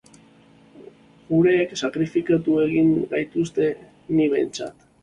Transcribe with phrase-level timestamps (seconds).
[1.27, 3.73] Gureek sakrifikatu egin gaituzte,
[4.17, 4.87] ni behintzat.